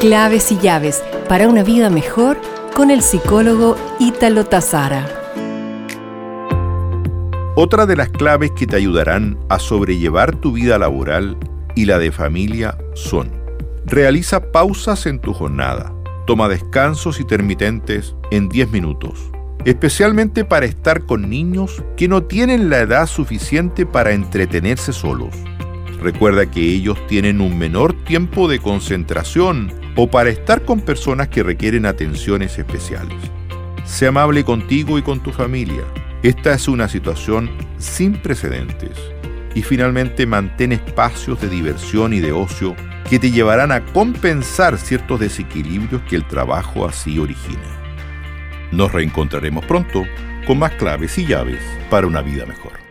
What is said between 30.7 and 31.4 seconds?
personas